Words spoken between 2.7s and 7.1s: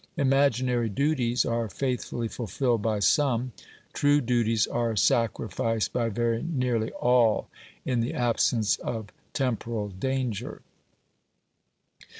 by some; true duties are sacri ficed by very nearly